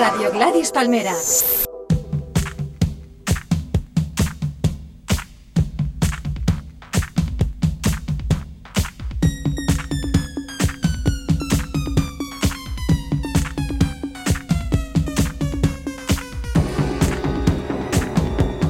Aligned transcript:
Radio 0.00 0.32
Gladys 0.32 0.70
Palmera. 0.72 1.12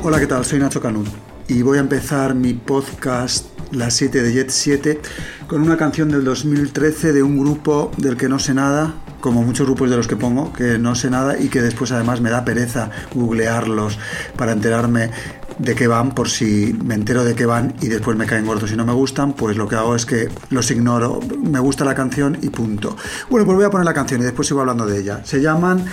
Hola, 0.03 0.19
¿qué 0.19 0.27
tal? 0.27 0.45
Soy 0.45 0.59
Nacho 0.59 0.81
Canut 0.81 1.07
y 1.47 1.63
voy 1.63 1.79
a 1.79 1.81
empezar 1.81 2.35
mi 2.35 2.55
podcast 2.55 3.47
La 3.71 3.93
7 3.93 4.23
de 4.23 4.33
Jet 4.33 4.51
7 4.51 5.01
con 5.47 5.63
una 5.63 5.77
canción 5.77 6.11
del 6.11 6.25
2013 6.25 7.13
de 7.13 7.23
un 7.23 7.39
grupo 7.39 7.93
del 7.97 8.17
que 8.17 8.29
no 8.29 8.41
sé 8.41 8.55
nada, 8.55 8.95
como 9.23 9.43
muchos 9.43 9.67
grupos 9.67 9.89
de 9.89 9.97
los 9.97 10.09
que 10.09 10.17
pongo, 10.17 10.53
que 10.53 10.79
no 10.79 10.95
sé 10.95 11.09
nada 11.09 11.39
y 11.39 11.49
que 11.49 11.63
después 11.63 11.93
además 11.93 12.21
me 12.21 12.29
da 12.29 12.45
pereza 12.45 12.91
googlearlos 13.15 13.99
para 14.37 14.53
enterarme 14.53 15.11
de 15.59 15.75
qué 15.75 15.87
van, 15.87 16.11
por 16.13 16.29
si 16.29 16.77
me 16.85 16.95
entero 16.95 17.25
de 17.25 17.35
qué 17.35 17.47
van 17.47 17.75
y 17.81 17.87
después 17.87 18.17
me 18.17 18.27
caen 18.27 18.45
gordos 18.45 18.73
y 18.73 18.77
no 18.77 18.85
me 18.85 18.93
gustan, 18.93 19.35
pues 19.35 19.57
lo 19.57 19.69
que 19.69 19.77
hago 19.77 19.95
es 19.95 20.05
que 20.05 20.29
los 20.51 20.71
ignoro, 20.71 21.21
me 21.43 21.61
gusta 21.61 21.85
la 21.85 21.95
canción 21.95 22.37
y 22.43 22.51
punto. 22.51 22.97
Bueno, 23.31 23.47
pues 23.47 23.57
voy 23.57 23.65
a 23.65 23.71
poner 23.71 23.85
la 23.85 23.95
canción 23.95 24.21
y 24.21 24.25
después 24.25 24.49
sigo 24.49 24.61
hablando 24.61 24.87
de 24.87 25.01
ella. 25.01 25.21
Se 25.25 25.41
llaman 25.41 25.85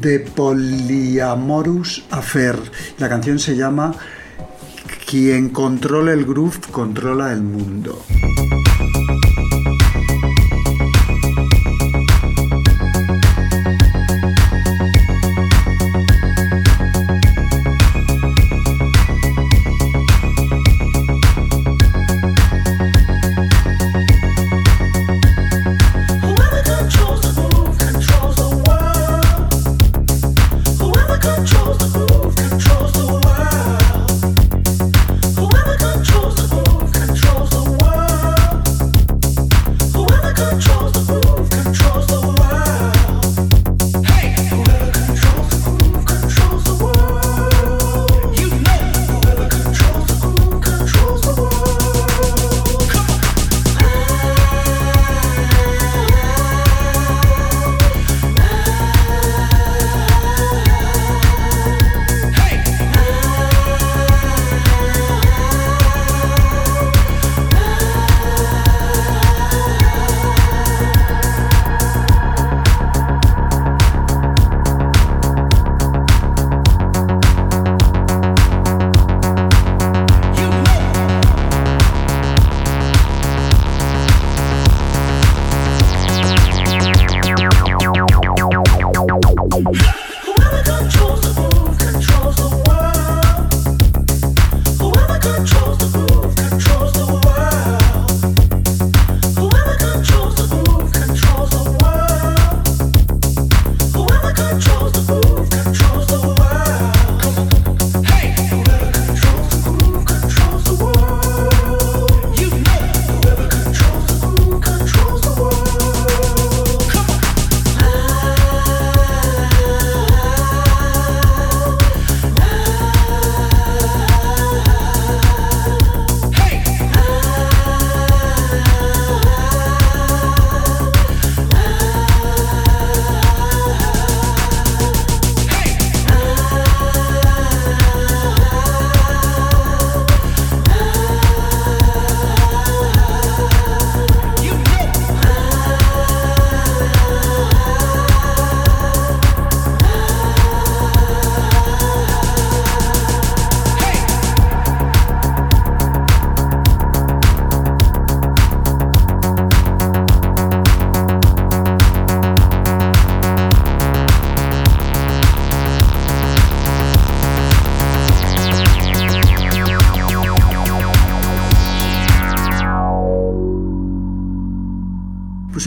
The 0.00 0.20
Polyamorous 0.20 2.04
Affair. 2.10 2.56
La 2.98 3.08
canción 3.08 3.38
se 3.40 3.56
llama 3.56 3.92
Quien 5.04 5.48
controla 5.50 6.12
el 6.12 6.24
groove 6.24 6.60
controla 6.70 7.32
el 7.32 7.42
mundo. 7.42 8.04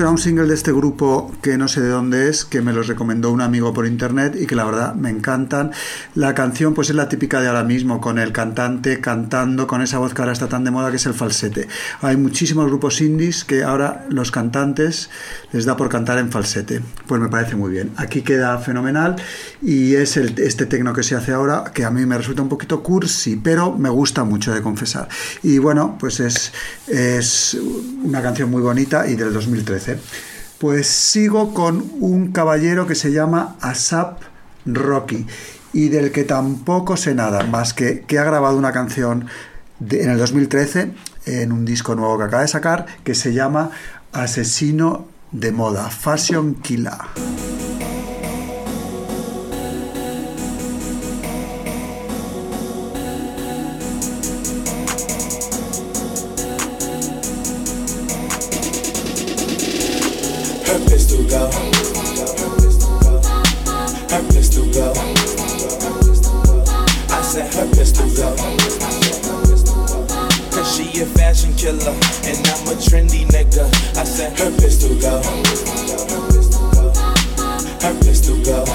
Era 0.02 0.10
un 0.10 0.18
single 0.18 0.48
de 0.48 0.56
este 0.56 0.72
grupo 0.72 1.32
que 1.44 1.60
no 1.60 1.68
sé 1.68 1.80
de 1.80 1.90
dónde 1.90 2.28
es, 2.28 2.44
que 2.44 2.62
me 2.64 2.74
los 2.74 2.88
recomendó 2.88 3.30
un 3.32 3.40
amigo 3.40 3.72
por 3.72 3.86
internet 3.86 4.36
y 4.36 4.48
que 4.48 4.56
la 4.56 4.66
verdad 4.66 4.96
me 4.96 5.12
encantan. 5.12 5.70
La 6.16 6.34
canción 6.34 6.74
pues 6.74 6.90
es 6.90 6.96
la 6.96 7.08
típica 7.08 7.40
de 7.40 7.48
ahora 7.48 7.64
mismo, 7.64 8.02
con 8.02 8.18
el 8.18 8.32
cantante 8.32 9.00
cantando 9.00 9.68
con 9.68 9.84
esa 9.84 10.00
voz 10.00 10.16
que 10.16 10.24
ahora 10.24 10.32
está 10.34 10.48
tan 10.50 10.64
de 10.64 10.72
moda 10.72 10.90
que 10.90 10.96
es 10.96 11.06
el 11.06 11.14
falsete. 11.14 11.68
Hay 12.02 12.18
muchísimos 12.18 12.66
grupos 12.66 13.00
indies 13.00 13.44
que 13.44 13.62
ahora 13.64 14.08
los 14.10 14.32
cantantes 14.32 15.12
les 15.52 15.66
da 15.66 15.78
por 15.78 15.88
cantar 15.88 16.18
en 16.18 16.32
falsete. 16.32 16.82
Pues 17.06 17.22
me 17.22 17.30
parece 17.30 17.56
muy 17.56 17.70
bien. 17.70 17.92
Aquí 17.98 18.24
queda 18.24 18.58
fenomenal 18.58 19.18
y 19.62 19.94
es 19.94 20.18
el- 20.18 20.34
este 20.40 20.66
tecno 20.66 20.94
que 20.94 21.04
se 21.04 21.14
hace 21.14 21.32
ahora 21.32 21.66
que 21.76 21.86
a 21.86 21.92
mí 21.92 22.08
me 22.08 22.18
resulta 22.18 22.42
un 22.42 22.50
poquito 22.50 22.82
cursi, 22.82 23.36
pero 23.36 23.78
me 23.78 23.90
gusta 23.90 24.24
mucho 24.24 24.52
de 24.52 24.64
confesar. 24.64 25.08
Y 25.44 25.60
bueno, 25.60 25.96
pues 26.00 26.20
es, 26.22 26.54
es 26.88 27.56
una 28.04 28.24
canción 28.24 28.50
muy 28.50 28.64
bonita 28.64 29.08
y 29.08 29.14
del 29.16 29.32
2013. 29.32 29.91
Pues 30.60 30.88
sigo 30.88 31.54
con 31.54 31.92
un 32.00 32.32
caballero 32.32 32.86
que 32.86 32.96
se 32.96 33.12
llama 33.12 33.56
Asap 33.62 34.22
Rocky 34.66 35.26
y 35.74 35.90
del 35.90 36.12
que 36.12 36.24
tampoco 36.24 36.98
sé 36.98 37.16
nada, 37.16 37.44
más 37.44 37.74
que 37.74 38.02
que 38.02 38.20
ha 38.20 38.24
grabado 38.24 38.58
una 38.58 38.72
canción 38.72 39.28
en 39.90 40.10
el 40.10 40.18
2013 40.18 40.92
en 41.26 41.52
un 41.52 41.66
disco 41.66 41.96
nuevo 41.96 42.18
que 42.18 42.26
acaba 42.26 42.42
de 42.44 42.48
sacar 42.48 42.86
que 43.04 43.16
se 43.16 43.34
llama 43.34 43.72
Asesino 44.12 45.08
de 45.32 45.52
Moda, 45.52 45.90
Fashion 45.90 46.56
Killer. 46.56 46.94
fashion 71.32 71.54
killer, 71.56 71.96
and 72.28 72.46
I'm 72.46 72.68
a 72.68 72.76
trendy 72.76 73.26
nigga. 73.28 73.64
I 73.98 74.04
said 74.04 74.38
her 74.38 74.52
pistol 74.58 75.00
go, 75.00 75.22
her 77.80 78.00
pistol 78.02 78.44
go. 78.44 78.66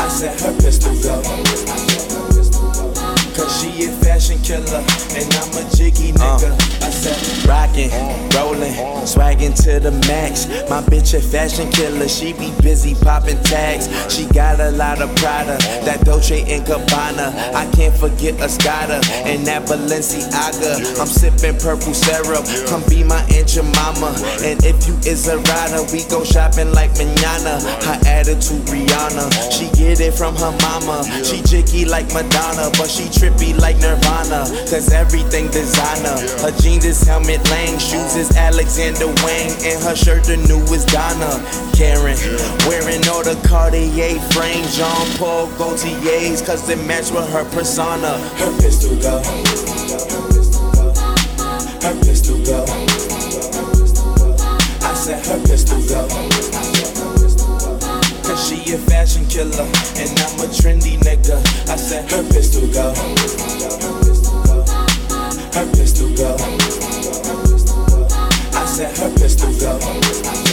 I 0.00 0.08
said 0.08 0.40
her 0.40 0.56
pistol 0.60 0.94
go 1.02 1.85
killer, 4.46 4.78
and 5.18 5.26
I'm 5.34 5.50
a 5.58 5.76
jiggy 5.76 6.12
uh. 6.12 6.38
nigga. 6.38 6.54
I 6.86 6.90
said, 6.90 7.18
rockin', 7.48 7.90
rollin', 8.30 8.72
swaggin' 9.02 9.54
to 9.64 9.80
the 9.80 9.90
max. 10.06 10.46
My 10.70 10.80
bitch 10.82 11.14
a 11.14 11.20
fashion 11.20 11.70
killer, 11.72 12.08
she 12.08 12.32
be 12.32 12.52
busy 12.62 12.94
poppin' 12.94 13.42
tags. 13.42 13.90
She 14.14 14.26
got 14.26 14.60
a 14.60 14.70
lot 14.70 15.02
of 15.02 15.10
Prada, 15.16 15.58
that 15.84 16.04
Dolce 16.04 16.42
and 16.42 16.64
Gabbana. 16.64 17.34
I 17.54 17.68
can't 17.72 17.96
forget 17.96 18.34
Escada 18.34 19.02
and 19.26 19.44
that 19.46 19.66
Balenciaga. 19.66 21.00
I'm 21.00 21.10
sippin' 21.10 21.58
purple 21.60 21.94
syrup, 21.94 22.46
come 22.68 22.82
be 22.88 23.02
my 23.02 23.22
aunt 23.34 23.56
your 23.56 23.66
mama. 23.74 24.14
And 24.46 24.62
if 24.64 24.86
you 24.86 24.94
is 25.10 25.26
a 25.26 25.38
rider, 25.38 25.82
we 25.92 26.04
go 26.06 26.22
shopping 26.22 26.70
like 26.72 26.92
manana. 26.98 27.58
Her 27.82 27.98
attitude 28.06 28.62
Rihanna, 28.70 29.26
she 29.50 29.66
get 29.74 29.98
it 29.98 30.14
from 30.14 30.36
her 30.36 30.54
mama. 30.62 31.02
She 31.24 31.42
jiggy 31.42 31.84
like 31.84 32.06
Madonna, 32.14 32.70
but 32.78 32.88
she 32.88 33.10
trippy 33.10 33.45
like 33.54 33.76
Nirvana. 33.78 34.44
Cause 34.70 34.92
everything 34.92 35.48
designer. 35.50 36.16
Her 36.42 36.52
jeans 36.60 36.84
is 36.84 37.02
Helmet 37.02 37.42
Lang, 37.50 37.78
shoes 37.78 38.16
is 38.16 38.30
Alexander 38.36 39.06
Wang, 39.22 39.50
and 39.64 39.82
her 39.82 39.96
shirt 39.96 40.24
the 40.24 40.36
newest 40.36 40.88
Donna. 40.88 41.42
Karen, 41.74 42.16
wearing 42.66 43.06
all 43.08 43.22
the 43.22 43.38
Cartier 43.46 44.18
frames, 44.32 44.76
Jean 44.76 45.06
Paul 45.18 45.46
Gaultier's, 45.58 46.42
cause 46.42 46.66
they 46.66 46.76
match 46.86 47.10
with 47.10 47.28
her 47.30 47.44
persona. 47.50 48.18
Her 48.36 48.52
pistol 48.58 48.96
go. 48.96 49.22
Her 51.82 51.94
pistol 52.02 52.38
go. 52.44 52.64
I 54.82 54.94
said 54.94 55.24
her 55.26 55.38
pistol 55.46 55.80
go. 55.88 56.35
A 58.68 58.78
fashion 58.78 59.24
killer, 59.26 59.62
and 59.62 60.10
I'm 60.18 60.40
a 60.40 60.48
trendy 60.50 60.98
nigga. 60.98 61.38
I 61.70 61.76
said 61.76 62.10
her 62.10 62.22
pistol 62.24 62.66
go. 62.66 62.92
Her 65.54 65.66
pistol 65.72 66.12
go. 66.16 66.36
I 68.58 68.66
said 68.66 68.98
her 68.98 69.14
pistol 69.14 69.52
go. 69.60 70.45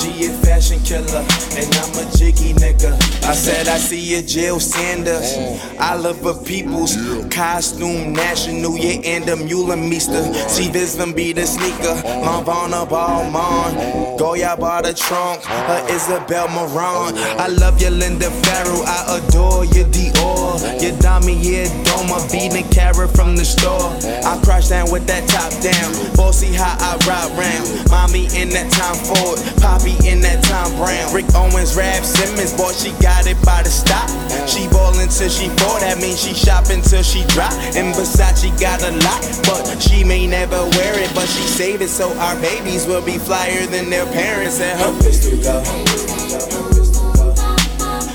She 0.00 0.24
a 0.24 0.32
fashion 0.40 0.80
killer, 0.80 1.20
and 1.60 1.68
I'm 1.76 1.92
a 2.00 2.10
jiggy 2.16 2.54
nigga. 2.54 2.96
I 3.28 3.34
said 3.34 3.68
I 3.68 3.76
see 3.76 4.14
a 4.14 4.22
Jill 4.22 4.58
Sanders, 4.58 5.36
mm. 5.36 5.78
Oliver 5.78 6.32
Peoples, 6.42 6.96
costume 7.28 8.14
national, 8.14 8.78
yeah, 8.78 9.02
and 9.04 9.28
a 9.28 9.36
mule 9.36 9.76
meester. 9.76 10.24
See 10.48 10.68
this 10.68 10.94
mm. 10.94 10.98
them 10.98 11.12
be 11.12 11.34
the 11.34 11.46
sneaker, 11.46 12.00
mm. 12.00 12.24
Lavana 12.24 12.88
Balmain, 12.88 14.18
Goya 14.18 14.56
bought 14.58 14.84
the 14.84 14.94
trunk, 14.94 15.44
her 15.44 15.86
Isabel 15.90 16.48
Moran. 16.48 17.12
Oh, 17.12 17.36
I 17.38 17.48
love 17.48 17.78
your 17.78 17.90
Linda 17.90 18.30
Farrow, 18.30 18.80
I 18.86 19.20
adore 19.20 19.66
your 19.66 19.84
Dior, 19.88 20.80
your 20.80 20.96
Dami, 21.04 21.36
yeah, 21.42 21.68
Doma, 21.84 22.24
beating 22.32 22.68
carrot 22.70 23.10
from 23.14 23.36
the 23.36 23.44
store. 23.44 23.92
I 24.24 24.40
crash 24.42 24.68
down 24.68 24.90
with 24.90 25.06
that 25.08 25.28
top 25.28 25.52
down, 25.60 26.16
bossy 26.16 26.54
how 26.54 26.74
I 26.80 26.96
ride 27.04 27.36
round. 27.36 27.90
Mommy 27.90 28.24
in 28.34 28.48
that 28.50 28.72
time 28.72 28.96
Ford, 28.96 29.38
Poppy 29.60 29.89
in 30.06 30.20
that 30.20 30.42
time 30.44 30.70
Brown. 30.76 31.14
Rick 31.14 31.26
Owens, 31.34 31.76
Rap 31.76 32.04
Simmons, 32.04 32.52
boy, 32.54 32.72
she 32.72 32.90
got 33.02 33.26
it 33.26 33.38
by 33.44 33.62
the 33.62 33.70
stop. 33.70 34.08
She 34.48 34.68
ballin' 34.68 35.08
till 35.08 35.28
she 35.28 35.48
fall, 35.60 35.78
that 35.80 35.98
means 35.98 36.22
she 36.22 36.34
shopping 36.34 36.82
till 36.82 37.02
she 37.02 37.24
drop. 37.26 37.52
And 37.74 37.94
Versace 37.94 38.50
got 38.60 38.82
a 38.82 38.92
lot, 39.04 39.20
but 39.44 39.80
she 39.80 40.04
may 40.04 40.26
never 40.26 40.60
wear 40.78 40.94
it, 40.98 41.10
but 41.14 41.26
she 41.26 41.42
save 41.46 41.82
it 41.82 41.88
so 41.88 42.12
our 42.18 42.36
babies 42.40 42.86
will 42.86 43.04
be 43.04 43.18
flyer 43.18 43.66
than 43.66 43.90
their 43.90 44.06
parents. 44.06 44.60
And 44.60 44.78
her 44.80 44.92
pistol 45.00 45.38
go. 45.42 45.60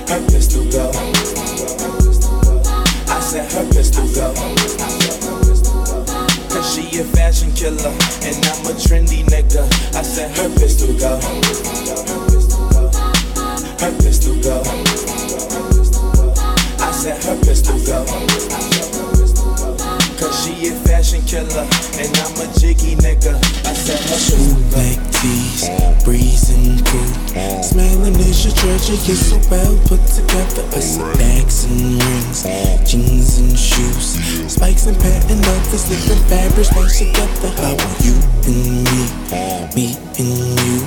Her 0.07 0.21
pistol 0.28 0.66
go. 0.71 0.92
I 3.07 3.19
said 3.19 3.51
her 3.51 3.66
pistol 3.71 4.07
go. 4.13 4.55
She 6.75 7.00
a 7.00 7.06
fashion 7.06 7.54
killer, 7.54 7.88
and 7.88 8.45
I'm 8.45 8.66
a 8.66 8.75
trendy 8.75 9.24
nigga. 9.24 9.63
I 9.95 10.01
said 10.01 10.36
her 10.36 10.50
pistol 10.60 10.92
go. 11.00 11.16
her 12.12 12.22
pistol 12.27 12.68
go. 12.68 12.92
Her 13.80 13.98
pistol 14.01 14.36
go. 14.42 14.62
I 16.83 16.92
said 16.92 17.24
her 17.24 17.39
pistol 17.45 17.80
go. 17.86 18.75
Cause 20.19 20.45
she 20.45 20.67
a 20.67 20.71
fashion 20.88 21.21
killer, 21.23 21.67
and 22.00 22.12
I'm 22.17 22.35
a 22.39 22.47
jiggy 22.59 22.95
nigga. 22.95 23.35
I 23.65 23.73
said 23.73 24.00
her 24.00 24.15
pistol 24.15 24.56
go. 24.56 24.71
Black 24.71 25.15
breezing 26.06 26.77
through. 26.85 27.63
Smelling 27.63 28.15
is 28.21 28.45
your 28.45 28.53
treasure, 28.56 28.94
you're 29.09 29.17
so 29.17 29.38
well 29.50 29.75
put 29.89 30.00
together. 30.07 30.63
I 30.71 30.79
see 30.79 31.01
bags 31.17 31.65
and 31.65 32.01
rings, 32.01 32.44
jeans 32.89 33.39
and 33.39 33.57
shoes. 33.57 34.15
Spikes 34.51 34.85
and 34.85 34.97
patent 35.00 35.41
leathers, 35.41 35.89
different 35.89 36.21
fabrics 36.29 36.71
mixed 36.75 37.00
together. 37.00 37.50
How 37.59 37.73
are 37.73 37.97
you 38.06 38.15
and 38.45 38.85
me, 38.85 39.03
me 39.75 39.97
and 40.19 40.59
you? 40.61 40.85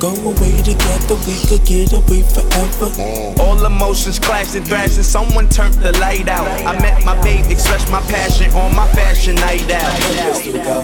Go 0.00 0.12
away 0.12 0.56
together, 0.62 1.16
we 1.24 1.36
could 1.48 1.64
get 1.64 1.92
away 1.92 2.22
forever. 2.22 2.92
All 3.40 3.64
emotions 3.64 4.18
clashed 4.18 4.54
and 4.54 4.66
thrashed, 4.66 4.96
and 4.96 5.04
someone 5.06 5.48
turned 5.48 5.74
the 5.74 5.92
light 6.00 6.28
out. 6.28 6.48
I 6.66 6.78
met 6.80 7.04
my 7.04 7.14
babe, 7.22 7.46
expressed 7.50 7.90
my 7.90 8.00
passion 8.02 8.50
on 8.56 8.74
my 8.74 8.86
fashion 8.92 9.34
night 9.36 9.70
out. 9.70 9.92
Her 10.02 10.32
pistol 10.32 10.52
go. 10.64 10.82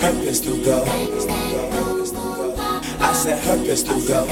Her 0.00 0.12
pistol 0.24 0.56
go. 0.64 0.84
I 3.00 3.12
said 3.12 3.38
her 3.44 3.58
pistol 3.64 4.00
go. 4.08 4.26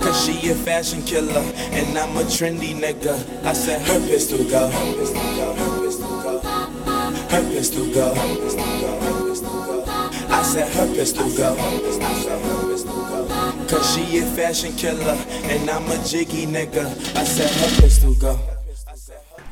Cause 0.00 0.24
she 0.24 0.50
a 0.50 0.54
fashion 0.54 1.02
killer, 1.02 1.44
and 1.72 1.98
I'm 1.98 2.16
a 2.16 2.22
trendy 2.22 2.74
nigga. 2.74 3.44
I 3.44 3.52
said 3.52 3.82
her 3.82 4.00
pistol 4.06 4.44
go. 4.44 4.70
Her 7.28 7.42
pistol 7.50 7.86
go. 7.92 8.14
I 10.32 10.42
said 10.42 10.68
her 10.72 10.94
pistol 10.94 11.30
go. 11.36 11.56
Cause 13.68 13.94
she 13.94 14.18
a 14.18 14.26
fashion 14.26 14.72
killer, 14.72 15.16
and 15.44 15.70
I'm 15.70 15.90
a 15.90 16.04
jiggy 16.04 16.46
nigga. 16.46 16.86
I 17.16 17.24
said 17.24 17.50
her 17.50 17.80
pistol 17.82 18.14
go. 18.14 18.49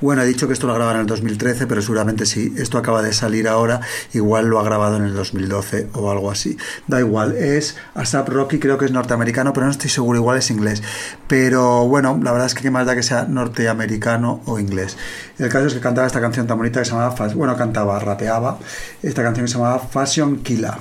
Bueno, 0.00 0.22
he 0.22 0.26
dicho 0.26 0.46
que 0.46 0.52
esto 0.52 0.68
lo 0.68 0.74
grababa 0.74 0.94
en 0.94 1.00
el 1.00 1.06
2013, 1.06 1.66
pero 1.66 1.82
seguramente 1.82 2.24
si 2.24 2.54
esto 2.56 2.78
acaba 2.78 3.02
de 3.02 3.12
salir 3.12 3.48
ahora, 3.48 3.80
igual 4.12 4.46
lo 4.46 4.60
ha 4.60 4.62
grabado 4.62 4.96
en 4.96 5.02
el 5.02 5.12
2012 5.12 5.88
o 5.94 6.12
algo 6.12 6.30
así. 6.30 6.56
Da 6.86 7.00
igual, 7.00 7.36
es 7.36 7.76
ASAP 7.94 8.28
Rocky, 8.28 8.60
creo 8.60 8.78
que 8.78 8.84
es 8.84 8.92
norteamericano, 8.92 9.52
pero 9.52 9.66
no 9.66 9.72
estoy 9.72 9.90
seguro, 9.90 10.16
igual 10.16 10.38
es 10.38 10.52
inglés. 10.52 10.84
Pero 11.26 11.88
bueno, 11.88 12.20
la 12.22 12.30
verdad 12.30 12.46
es 12.46 12.54
que 12.54 12.62
qué 12.62 12.70
más 12.70 12.86
da 12.86 12.94
que 12.94 13.02
sea 13.02 13.24
norteamericano 13.24 14.40
o 14.46 14.60
inglés. 14.60 14.96
El 15.36 15.48
caso 15.48 15.66
es 15.66 15.74
que 15.74 15.80
cantaba 15.80 16.06
esta 16.06 16.20
canción 16.20 16.46
tan 16.46 16.58
bonita 16.58 16.78
que 16.78 16.84
se 16.84 16.92
llamaba, 16.92 17.14
bueno, 17.34 17.56
cantaba, 17.56 17.98
rapeaba, 17.98 18.60
esta 19.02 19.24
canción 19.24 19.46
que 19.46 19.52
se 19.52 19.58
llamaba 19.58 19.80
Fashion 19.80 20.44
Killer. 20.44 20.74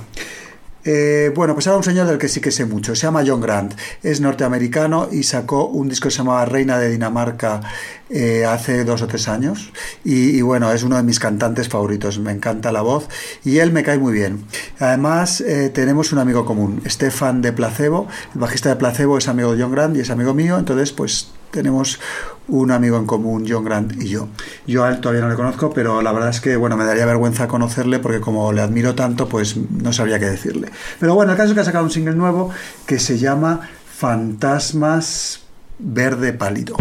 Eh, 0.90 1.32
bueno, 1.34 1.52
pues 1.52 1.66
ahora 1.66 1.76
un 1.76 1.84
señor 1.84 2.06
del 2.06 2.16
que 2.16 2.28
sí 2.28 2.40
que 2.40 2.50
sé 2.50 2.64
mucho. 2.64 2.94
Se 2.94 3.02
llama 3.02 3.22
John 3.26 3.42
Grant. 3.42 3.74
Es 4.02 4.22
norteamericano 4.22 5.08
y 5.12 5.24
sacó 5.24 5.66
un 5.66 5.88
disco 5.88 6.08
que 6.08 6.12
se 6.12 6.18
llamaba 6.18 6.46
Reina 6.46 6.78
de 6.78 6.88
Dinamarca 6.88 7.60
eh, 8.10 8.44
hace 8.46 8.84
dos 8.84 9.02
o 9.02 9.06
tres 9.06 9.28
años. 9.28 9.72
Y, 10.04 10.40
bueno, 10.42 10.72
es 10.72 10.82
uno 10.82 10.96
de 10.96 11.02
mis 11.02 11.18
cantantes 11.18 11.68
favoritos. 11.68 12.18
Me 12.18 12.32
encanta 12.32 12.72
la 12.72 12.82
voz 12.82 13.08
y 13.44 13.58
él 13.58 13.72
me 13.72 13.82
cae 13.82 13.98
muy 13.98 14.12
bien. 14.12 14.44
Además, 14.78 15.40
eh, 15.40 15.70
tenemos 15.70 16.12
un 16.12 16.18
amigo 16.18 16.44
común, 16.44 16.82
Stefan 16.86 17.42
de 17.42 17.52
Placebo. 17.52 18.08
El 18.34 18.40
bajista 18.40 18.70
de 18.70 18.76
Placebo 18.76 19.18
es 19.18 19.28
amigo 19.28 19.54
de 19.54 19.62
John 19.62 19.72
Grant 19.72 19.96
y 19.96 20.00
es 20.00 20.10
amigo 20.10 20.34
mío. 20.34 20.58
Entonces, 20.58 20.92
pues 20.92 21.30
tenemos 21.50 21.98
un 22.48 22.70
amigo 22.70 22.96
en 22.96 23.06
común, 23.06 23.44
John 23.48 23.64
Grant 23.64 24.02
y 24.02 24.08
yo. 24.08 24.28
Yo 24.66 24.84
a 24.84 24.90
él 24.90 25.00
todavía 25.00 25.22
no 25.22 25.28
le 25.28 25.36
conozco, 25.36 25.70
pero 25.72 26.02
la 26.02 26.12
verdad 26.12 26.30
es 26.30 26.40
que, 26.40 26.56
bueno, 26.56 26.76
me 26.76 26.84
daría 26.84 27.06
vergüenza 27.06 27.46
conocerle 27.46 27.98
porque 27.98 28.20
como 28.20 28.52
le 28.52 28.62
admiro 28.62 28.94
tanto, 28.94 29.28
pues 29.28 29.56
no 29.56 29.92
sabría 29.92 30.18
qué 30.18 30.26
decirle. 30.26 30.70
Pero 30.98 31.14
bueno, 31.14 31.32
el 31.32 31.38
caso 31.38 31.50
es 31.50 31.54
que 31.54 31.60
ha 31.60 31.64
sacado 31.64 31.84
un 31.84 31.90
single 31.90 32.14
nuevo 32.14 32.50
que 32.86 32.98
se 32.98 33.18
llama 33.18 33.68
Fantasmas 33.86 35.40
Verde 35.78 36.32
Pálido. 36.32 36.76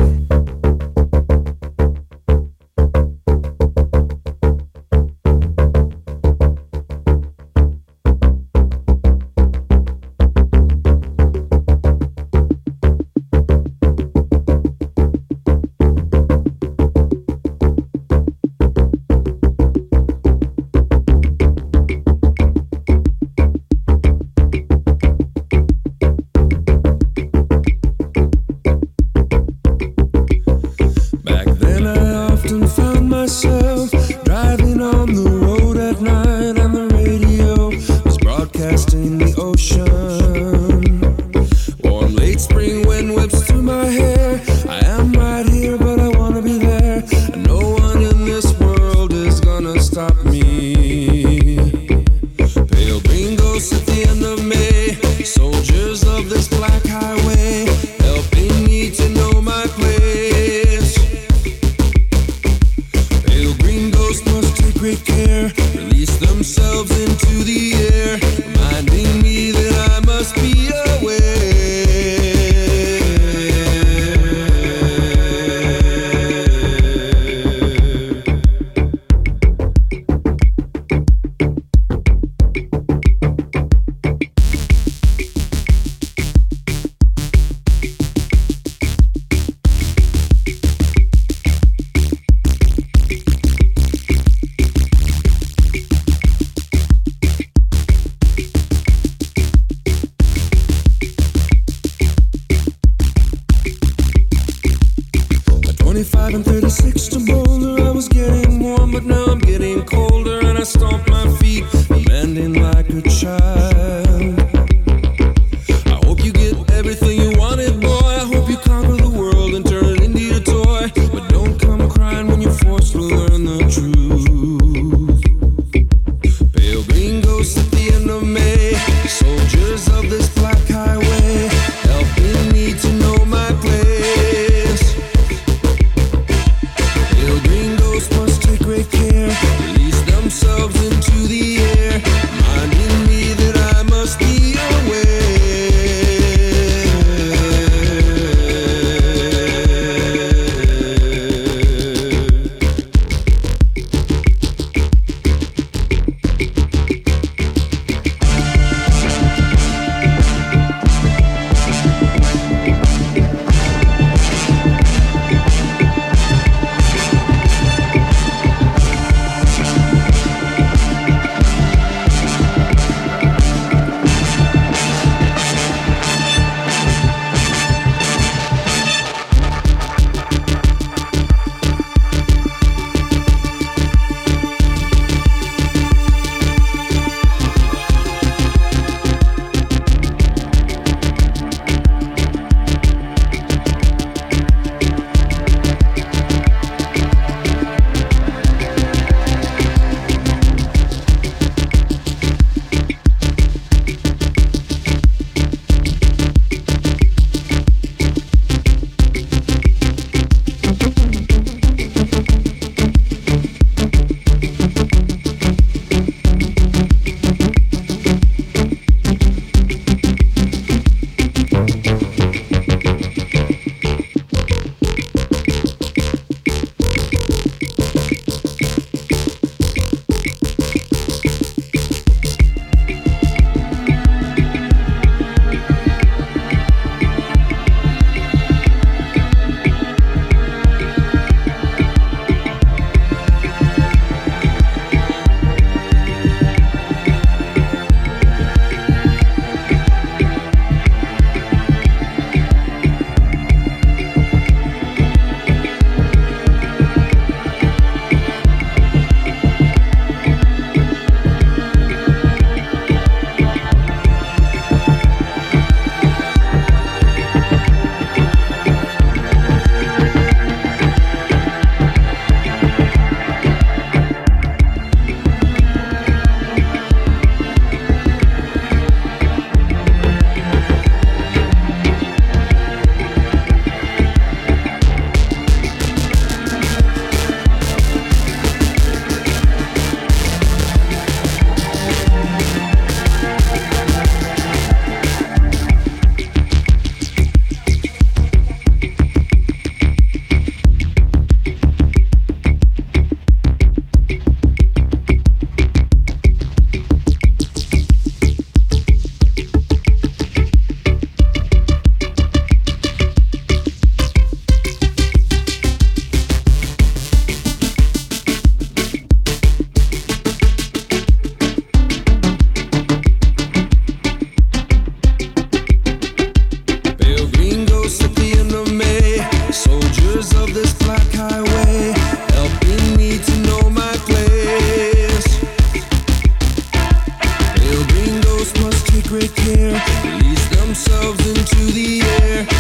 Great 339.08 339.34
care, 339.36 339.82
release 340.04 340.50
themselves 340.50 341.26
into 341.30 341.72
the 341.72 342.02
air, 342.22 342.57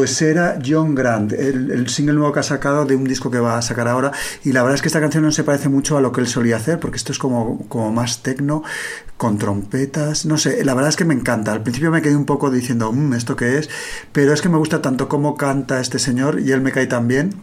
Pues 0.00 0.22
era 0.22 0.58
John 0.66 0.94
Grant, 0.94 1.34
el, 1.34 1.86
single 1.90 2.14
nuevo 2.14 2.32
que 2.32 2.40
ha 2.40 2.42
sacado 2.42 2.86
de 2.86 2.96
un 2.96 3.04
disco 3.04 3.30
que 3.30 3.38
va 3.38 3.58
a 3.58 3.60
sacar 3.60 3.86
ahora. 3.86 4.12
Y 4.42 4.52
la 4.52 4.62
verdad 4.62 4.76
es 4.76 4.80
que 4.80 4.88
esta 4.88 4.98
canción 4.98 5.24
no 5.24 5.30
se 5.30 5.44
parece 5.44 5.68
mucho 5.68 5.98
a 5.98 6.00
lo 6.00 6.10
que 6.10 6.22
él 6.22 6.26
solía 6.26 6.56
hacer, 6.56 6.80
porque 6.80 6.96
esto 6.96 7.12
es 7.12 7.18
como, 7.18 7.68
como 7.68 7.92
más 7.92 8.22
tecno, 8.22 8.62
con 9.18 9.36
trompetas. 9.36 10.24
No 10.24 10.38
sé, 10.38 10.64
la 10.64 10.72
verdad 10.72 10.88
es 10.88 10.96
que 10.96 11.04
me 11.04 11.12
encanta. 11.12 11.52
Al 11.52 11.62
principio 11.62 11.90
me 11.90 12.00
quedé 12.00 12.16
un 12.16 12.24
poco 12.24 12.50
diciendo, 12.50 12.92
"Mm, 12.92 13.12
¿esto 13.12 13.36
qué 13.36 13.58
es? 13.58 13.68
Pero 14.12 14.32
es 14.32 14.40
que 14.40 14.48
me 14.48 14.56
gusta 14.56 14.80
tanto 14.80 15.06
cómo 15.06 15.36
canta 15.36 15.80
este 15.80 15.98
señor 15.98 16.40
y 16.40 16.50
él 16.52 16.62
me 16.62 16.72
cae 16.72 16.86
tan 16.86 17.06
bien 17.06 17.34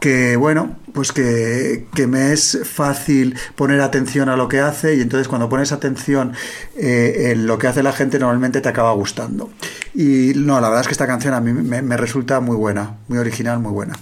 que, 0.00 0.36
bueno, 0.36 0.76
pues 0.92 1.12
que, 1.12 1.86
que 1.94 2.06
me 2.06 2.32
es 2.32 2.60
fácil 2.64 3.36
poner 3.54 3.80
atención 3.80 4.28
a 4.28 4.36
lo 4.36 4.48
que 4.48 4.60
hace 4.60 4.96
y 4.96 5.00
entonces 5.00 5.28
cuando 5.28 5.48
pones 5.48 5.72
atención 5.72 6.32
eh, 6.76 7.30
en 7.32 7.46
lo 7.46 7.58
que 7.58 7.68
hace 7.68 7.82
la 7.82 7.92
gente 7.92 8.18
normalmente 8.18 8.60
te 8.60 8.68
acaba 8.68 8.92
gustando. 8.92 9.50
Y 9.94 10.32
no, 10.36 10.60
la 10.60 10.68
verdad 10.68 10.82
es 10.82 10.88
que 10.88 10.92
esta 10.92 11.06
canción 11.06 11.34
a 11.34 11.40
mí 11.40 11.52
me, 11.52 11.80
me 11.84 11.96
resulta 11.96 12.40
muy 12.40 12.56
buena, 12.56 12.96
muy 13.08 13.18
original, 13.18 13.60
muy 13.60 13.72
buena. 13.72 13.94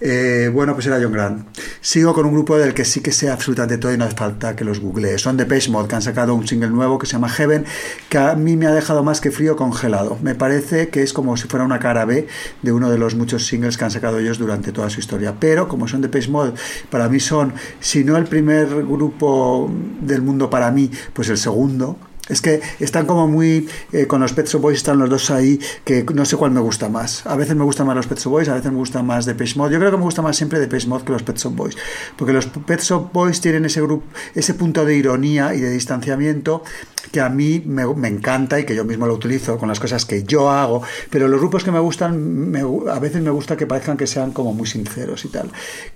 Eh, 0.00 0.48
bueno, 0.52 0.74
pues 0.74 0.86
era 0.86 0.98
John 1.02 1.12
Grant. 1.12 1.46
Sigo 1.80 2.14
con 2.14 2.24
un 2.26 2.32
grupo 2.32 2.56
del 2.56 2.72
que 2.72 2.84
sí 2.84 3.00
que 3.00 3.10
sé 3.10 3.30
absolutamente 3.30 3.78
todo 3.78 3.92
y 3.92 3.98
no 3.98 4.04
hace 4.04 4.16
falta 4.16 4.54
que 4.54 4.64
los 4.64 4.78
googlee. 4.80 5.18
Son 5.18 5.36
Depeche 5.36 5.70
Mode, 5.70 5.88
que 5.88 5.96
han 5.96 6.02
sacado 6.02 6.34
un 6.34 6.46
single 6.46 6.70
nuevo 6.70 6.98
que 6.98 7.06
se 7.06 7.12
llama 7.12 7.28
Heaven, 7.28 7.64
que 8.08 8.18
a 8.18 8.34
mí 8.36 8.56
me 8.56 8.66
ha 8.66 8.72
dejado 8.72 9.02
más 9.02 9.20
que 9.20 9.30
frío 9.30 9.56
congelado. 9.56 10.16
Me 10.22 10.34
parece 10.36 10.88
que 10.88 11.02
es 11.02 11.12
como 11.12 11.36
si 11.36 11.48
fuera 11.48 11.64
una 11.64 11.80
cara 11.80 12.04
B 12.04 12.28
de 12.62 12.72
uno 12.72 12.90
de 12.90 12.98
los 12.98 13.16
muchos 13.16 13.46
singles 13.46 13.76
que 13.76 13.84
han 13.84 13.90
sacado 13.90 14.18
ellos 14.18 14.38
durante 14.38 14.70
toda 14.70 14.88
su 14.88 15.00
historia. 15.00 15.34
Pero 15.40 15.66
como 15.66 15.88
son 15.88 16.00
Depeche 16.00 16.30
Mode, 16.30 16.52
para 16.90 17.08
mí 17.08 17.18
son, 17.18 17.54
si 17.80 18.04
no 18.04 18.16
el 18.16 18.24
primer 18.24 18.68
grupo 18.84 19.68
del 20.00 20.22
mundo 20.22 20.48
para 20.48 20.70
mí, 20.70 20.90
pues 21.12 21.28
el 21.28 21.38
segundo. 21.38 21.98
Es 22.28 22.40
que 22.40 22.60
están 22.80 23.06
como 23.06 23.26
muy. 23.26 23.68
eh, 23.92 24.06
con 24.06 24.20
los 24.20 24.32
Pet 24.32 24.46
Shop 24.46 24.60
Boys 24.60 24.78
están 24.78 24.98
los 24.98 25.08
dos 25.08 25.30
ahí, 25.30 25.58
que 25.84 26.04
no 26.14 26.24
sé 26.24 26.36
cuál 26.36 26.50
me 26.50 26.60
gusta 26.60 26.88
más. 26.88 27.26
A 27.26 27.36
veces 27.36 27.56
me 27.56 27.64
gustan 27.64 27.86
más 27.86 27.96
los 27.96 28.06
Pet 28.06 28.18
Shop 28.18 28.30
Boys, 28.30 28.48
a 28.48 28.54
veces 28.54 28.70
me 28.70 28.78
gustan 28.78 29.06
más 29.06 29.26
Depeche 29.26 29.56
Mode. 29.56 29.72
Yo 29.72 29.78
creo 29.78 29.90
que 29.90 29.96
me 29.96 30.02
gusta 30.02 30.22
más 30.22 30.36
siempre 30.36 30.58
Depeche 30.58 30.88
Mode 30.88 31.04
que 31.04 31.12
los 31.12 31.22
Pet 31.22 31.36
Shop 31.36 31.54
Boys. 31.54 31.76
Porque 32.16 32.32
los 32.32 32.46
Pet 32.46 32.80
Shop 32.80 33.12
Boys 33.12 33.40
tienen 33.40 33.64
ese, 33.64 33.80
grupo, 33.80 34.04
ese 34.34 34.54
punto 34.54 34.84
de 34.84 34.96
ironía 34.96 35.54
y 35.54 35.60
de 35.60 35.70
distanciamiento 35.70 36.62
que 37.12 37.20
a 37.20 37.28
mí 37.28 37.62
me, 37.66 37.86
me 37.94 38.08
encanta 38.08 38.58
y 38.60 38.64
que 38.64 38.74
yo 38.74 38.84
mismo 38.84 39.06
lo 39.06 39.14
utilizo 39.14 39.58
con 39.58 39.68
las 39.68 39.80
cosas 39.80 40.04
que 40.04 40.22
yo 40.24 40.50
hago. 40.50 40.82
Pero 41.10 41.28
los 41.28 41.40
grupos 41.40 41.64
que 41.64 41.70
me 41.70 41.78
gustan, 41.80 42.50
me- 42.50 42.62
a 42.90 42.98
veces 42.98 43.22
me 43.22 43.30
gusta 43.30 43.56
que 43.56 43.66
parezcan 43.66 43.96
que 43.96 44.06
sean 44.06 44.32
como 44.32 44.52
muy 44.52 44.66
sinceros 44.66 45.24
y 45.24 45.28
tal. 45.28 45.50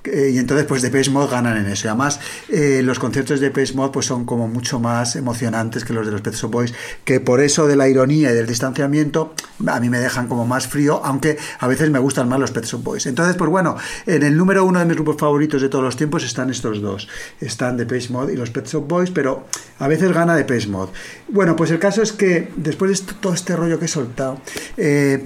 Eh, 0.04 0.30
y 0.34 0.38
entonces, 0.38 0.66
pues 0.66 0.82
Depeche 0.82 1.10
Mode 1.10 1.30
ganan 1.30 1.56
en 1.56 1.66
eso. 1.66 1.86
Y 1.86 1.88
además, 1.88 2.20
eh, 2.48 2.80
los 2.84 2.98
conciertos 2.98 3.40
de 3.40 3.46
Depeche 3.48 3.74
Mode 3.74 3.90
pues, 3.92 4.06
son 4.06 4.24
como 4.24 4.48
mucho 4.48 4.80
más 4.80 5.16
emocionantes 5.16 5.84
que 5.84 5.92
los 5.92 6.06
de 6.06 6.12
los 6.12 6.20
Pet 6.20 6.40
Boys, 6.42 6.74
que 7.04 7.20
por 7.20 7.40
eso 7.40 7.66
de 7.66 7.76
la 7.76 7.88
ironía 7.88 8.30
y 8.30 8.34
del 8.34 8.46
distanciamiento 8.46 9.34
a 9.66 9.78
mí 9.80 9.88
me 9.90 9.98
dejan 9.98 10.28
como 10.28 10.46
más 10.46 10.66
frío, 10.66 11.00
aunque 11.04 11.38
a 11.60 11.66
veces 11.68 11.90
me 11.90 11.98
gustan 11.98 12.28
más 12.28 12.38
los 12.40 12.50
Pet 12.50 12.70
Boys. 12.82 13.06
Entonces, 13.06 13.36
pues 13.36 13.50
bueno, 13.50 13.76
en 14.06 14.22
el 14.22 14.36
número 14.36 14.64
uno 14.64 14.78
de 14.78 14.84
mis 14.84 14.94
grupos 14.96 15.16
favoritos 15.18 15.62
de 15.62 15.68
todos 15.68 15.84
los 15.84 15.96
tiempos 15.96 16.24
están 16.24 16.50
estos 16.50 16.80
dos. 16.80 17.08
Están 17.40 17.76
Depeche 17.76 18.12
Mode 18.12 18.32
y 18.32 18.36
los 18.36 18.50
Pet 18.50 18.66
Shop 18.66 18.86
Boys, 18.88 19.10
pero 19.10 19.46
a 19.78 19.88
veces 19.88 20.12
gana 20.12 20.34
Depeche 20.36 20.68
Mode. 20.68 20.92
Bueno, 21.28 21.56
pues 21.56 21.70
el 21.70 21.78
caso 21.78 22.02
es 22.02 22.12
que 22.12 22.50
después 22.56 23.06
de 23.06 23.12
todo 23.20 23.34
este 23.34 23.56
rollo 23.56 23.78
que 23.78 23.86
he 23.86 23.88
soltado, 23.88 24.38
eh, 24.76 25.24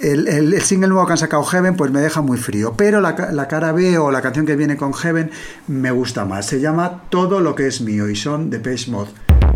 el, 0.00 0.28
el- 0.28 0.62
single 0.62 0.88
nuevo 0.88 1.04
que 1.06 1.12
han 1.12 1.18
sacado 1.18 1.42
Heaven 1.42 1.74
pues 1.76 1.90
me 1.90 2.00
deja 2.00 2.20
muy 2.20 2.38
frío, 2.38 2.74
pero 2.76 3.00
la, 3.00 3.16
la 3.32 3.48
cara 3.48 3.72
B 3.72 3.98
o 3.98 4.10
la 4.12 4.22
canción 4.22 4.46
que 4.46 4.54
viene 4.54 4.76
con 4.76 4.92
Heaven 4.94 5.30
me 5.66 5.90
gusta 5.90 6.24
más. 6.24 6.46
Se 6.46 6.60
llama 6.60 7.02
Todo 7.10 7.40
lo 7.40 7.54
que 7.56 7.66
es 7.66 7.80
mío 7.80 8.08
y 8.08 8.14
son 8.14 8.48
Depeche 8.50 8.90
Mode. 8.90 9.10
I 9.42 9.47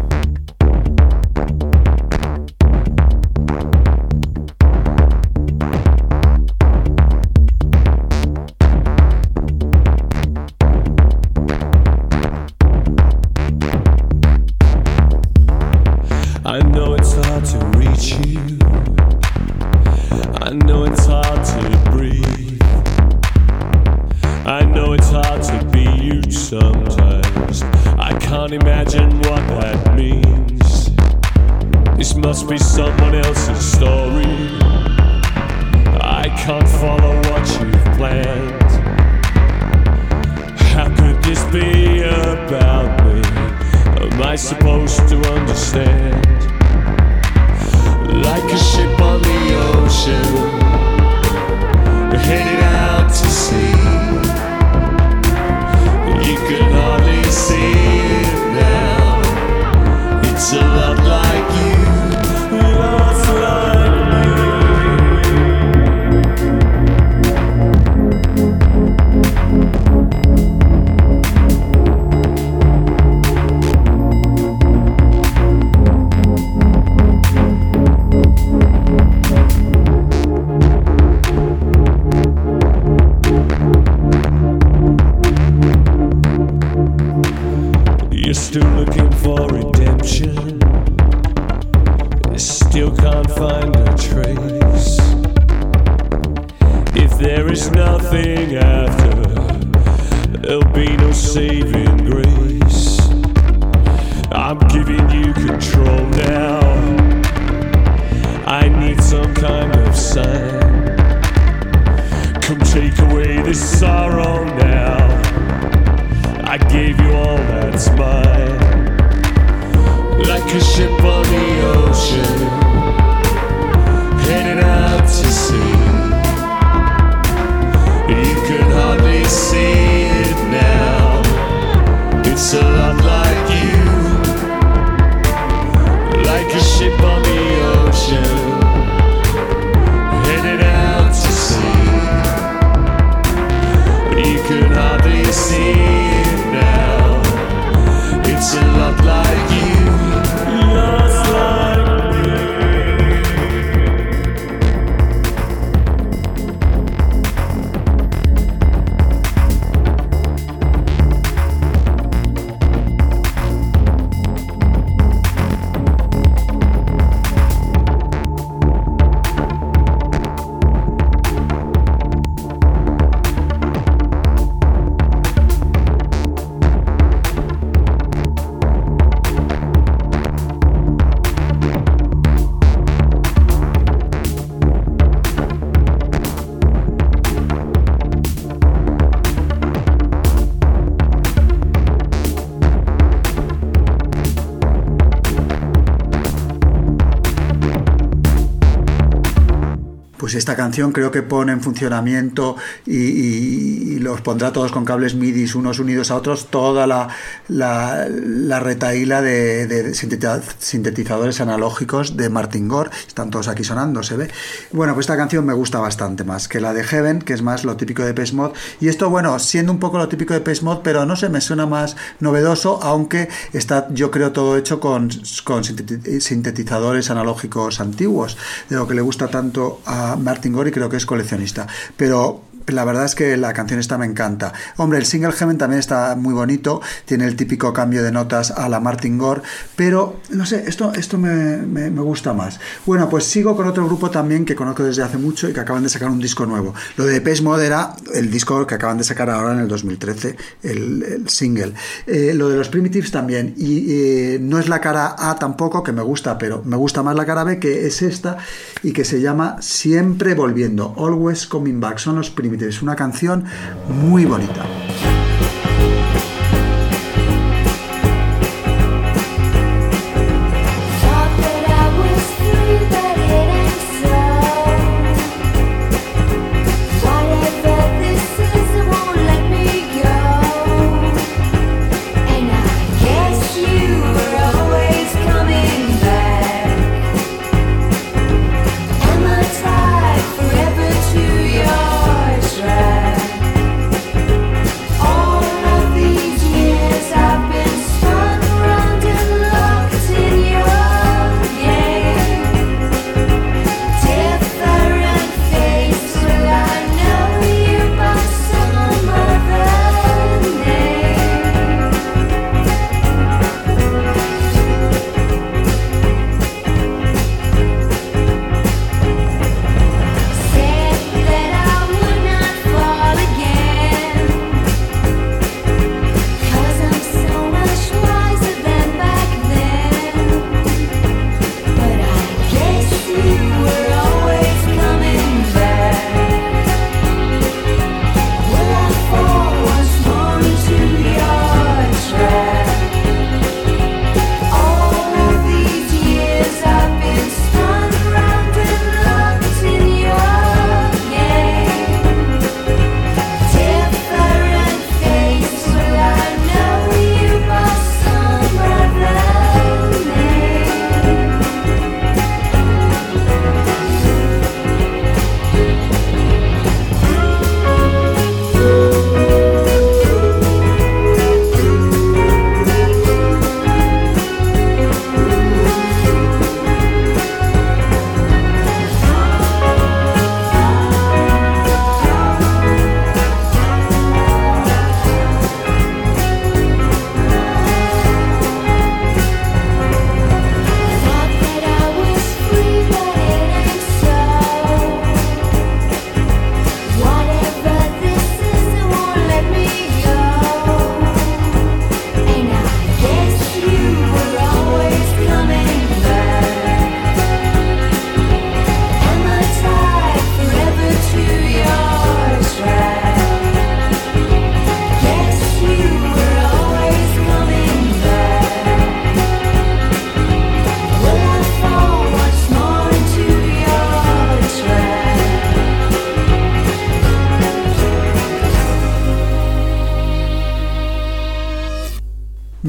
pues 200.33 200.39
esta 200.39 200.57
canción 200.57 200.93
creo 200.93 201.11
que 201.11 201.21
pone 201.21 201.53
en 201.53 201.61
funcionamiento 201.61 202.57
y, 202.87 202.97
y- 202.97 203.93
y 203.93 203.99
los 203.99 204.23
pondrá 204.23 204.51
todos 204.51 204.73
con 204.73 204.87
cables 204.87 205.15
MIDI 205.15 205.45
unos 205.55 205.79
unidos 205.79 206.11
a 206.11 206.17
otros 206.17 206.47
toda 206.47 206.87
la, 206.87 207.09
la, 207.53 208.07
la 208.09 208.61
retaíla 208.61 209.23
de, 209.23 209.67
de 209.67 209.91
sintetiza- 209.95 210.43
sintetizadores 210.59 211.41
analógicos 211.41 212.17
de 212.17 212.29
Martin 212.29 212.69
Gore. 212.69 212.91
Están 213.07 213.31
todos 213.31 213.49
aquí 213.49 213.65
sonando, 213.65 214.03
se 214.03 214.17
ve. 214.17 214.31
Bueno, 214.73 214.95
pues 214.95 215.05
esta 215.05 215.17
canción 215.17 215.45
me 215.45 215.53
gusta 215.53 215.79
bastante 215.79 216.25
más 216.25 216.49
que 216.49 216.61
la 216.61 216.73
de 216.73 216.85
Heaven, 216.85 217.21
que 217.21 217.33
es 217.35 217.43
más 217.43 217.65
lo 217.65 217.77
típico 217.77 218.03
de 218.05 218.15
Page 218.15 218.33
Mod. 218.35 218.53
Y 218.81 218.89
esto, 218.89 219.11
bueno, 219.11 219.39
siendo 219.39 219.73
un 219.73 219.79
poco 219.79 219.99
lo 219.99 220.09
típico 220.09 220.35
de 220.35 220.41
Page 220.41 220.63
Mod, 220.63 220.79
pero 220.83 221.05
no 221.07 221.17
sé, 221.17 221.29
me 221.29 221.41
suena 221.41 221.67
más 221.67 221.97
novedoso, 222.21 222.81
aunque 222.83 223.29
está, 223.53 223.89
yo 223.91 224.11
creo, 224.11 224.33
todo 224.33 224.57
hecho 224.57 224.81
con, 224.81 225.11
con 225.45 225.63
sinteti- 225.63 226.21
sintetizadores 226.21 227.11
analógicos 227.11 227.81
antiguos, 227.81 228.37
de 228.69 228.77
lo 228.77 228.89
que 228.89 228.95
le 228.95 229.03
gusta 229.03 229.29
tanto 229.29 229.81
a 229.87 230.17
Martin 230.17 230.53
Gore 230.53 230.71
y 230.71 230.73
creo 230.73 230.89
que 230.89 230.97
es 230.97 231.07
coleccionista. 231.07 231.67
Pero 231.97 232.43
la 232.67 232.85
verdad 232.85 233.05
es 233.05 233.15
que 233.15 233.37
la 233.37 233.53
canción 233.53 233.81
esta 233.81 233.99
me 233.99 234.07
encanta. 234.07 234.53
Hombre, 234.77 234.99
el 234.99 235.07
single 235.07 235.33
Heaven 235.33 235.59
también 235.59 235.79
está 235.81 236.15
muy 236.17 236.35
bonito, 236.35 236.81
tiene 237.05 237.27
el 237.27 237.37
típico 237.37 237.73
cambio 237.73 238.03
de 238.03 238.13
notas 238.13 238.51
a 238.51 238.69
la 238.69 238.81
Martin 238.81 239.19
Gore, 239.19 239.43
pero 239.77 240.21
no 240.31 240.47
sé, 240.47 240.65
esto, 240.67 240.93
esto 240.95 241.19
me, 241.19 241.57
me- 241.59 241.91
gusta 242.03 242.33
más. 242.33 242.59
Bueno, 242.85 243.09
pues 243.09 243.25
sigo 243.25 243.57
con 243.57 243.67
otro 243.67 243.87
grupo 243.87 244.11
también 244.11 244.45
que 244.45 244.57
conozco 244.57 244.83
desde 244.83 245.03
hace 245.05 245.19
mucho 245.19 245.49
y 245.49 245.53
que 245.53 245.61
acaban 245.61 245.83
de 245.85 245.89
sacar 245.89 246.09
un 246.11 246.19
disco 246.19 246.47
nuevo. 246.47 246.75
Lo 246.97 247.05
de 247.05 247.13
Depeche 247.13 247.43
Mode 247.43 247.65
era 247.67 247.95
el 248.15 248.31
disco 248.31 248.67
que 248.67 248.75
acaban 248.75 248.99
de 248.99 249.05
sacar 249.05 249.31
ahora 249.31 249.53
en 249.55 249.61
el 249.61 249.69
2013, 249.69 250.37
el, 250.65 251.03
el 251.05 251.29
single. 251.29 251.75
Eh, 252.07 252.33
lo 252.35 252.49
de 252.49 252.57
los 252.57 252.69
Primitives 252.69 253.11
también, 253.13 253.55
y 253.57 253.87
eh, 253.93 254.39
no 254.41 254.59
es 254.59 254.69
la 254.69 254.81
cara 254.81 255.15
A 255.19 255.37
tampoco, 255.39 255.83
que 255.85 255.93
me 255.93 256.03
gusta, 256.03 256.39
pero 256.39 256.63
me 256.65 256.77
gusta 256.77 257.03
más 257.03 257.15
la 257.15 257.25
cara 257.25 257.45
B, 257.45 257.59
que 257.61 257.87
es 257.87 258.03
esta, 258.03 258.39
y 258.83 258.93
que 258.93 259.05
se 259.05 259.21
llama 259.21 259.57
Siempre 259.61 260.35
Volviendo, 260.35 260.95
Always 260.99 261.47
Coming 261.47 261.79
Back. 261.81 261.99
Son 261.99 262.17
los 262.17 262.31
Primitives, 262.31 262.52
una 262.83 262.97
canción 262.97 263.45
muy 263.89 264.25
bonita. 264.25 264.65